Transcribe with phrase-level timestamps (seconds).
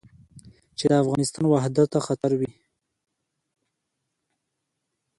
[0.77, 2.51] چې د افغانستان وحدت ته خطر وي.